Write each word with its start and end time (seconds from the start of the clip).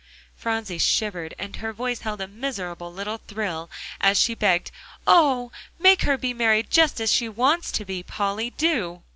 Phronsie 0.35 0.79
shivered, 0.79 1.35
and 1.37 1.57
her 1.57 1.71
voice 1.73 1.99
held 1.99 2.21
a 2.21 2.27
miserable 2.27 2.91
little 2.91 3.19
thrill 3.27 3.69
as 3.99 4.17
she 4.19 4.33
begged, 4.33 4.71
"Oh! 5.05 5.51
make 5.77 6.01
her 6.01 6.17
be 6.17 6.33
married 6.33 6.71
just 6.71 6.99
as 6.99 7.11
she 7.11 7.29
wants 7.29 7.71
to 7.73 7.85
be, 7.85 8.01
Polly, 8.01 8.49
do." 8.49 9.03